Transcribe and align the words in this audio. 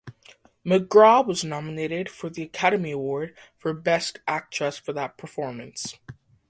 MacGraw 0.65 1.21
was 1.23 1.43
nominated 1.43 2.09
for 2.09 2.31
the 2.31 2.41
Academy 2.41 2.89
Award 2.89 3.37
for 3.59 3.71
Best 3.71 4.17
Actress 4.27 4.79
for 4.79 4.93
that 4.93 5.15
performance. 5.15 5.99